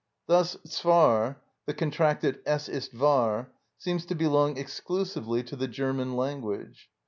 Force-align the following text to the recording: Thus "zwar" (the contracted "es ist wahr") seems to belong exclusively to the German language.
Thus 0.25 0.57
"zwar" 0.67 1.43
(the 1.67 1.75
contracted 1.75 2.39
"es 2.43 2.67
ist 2.67 2.91
wahr") 2.91 3.51
seems 3.77 4.03
to 4.07 4.15
belong 4.15 4.57
exclusively 4.57 5.43
to 5.43 5.55
the 5.55 5.67
German 5.67 6.15
language. 6.17 6.89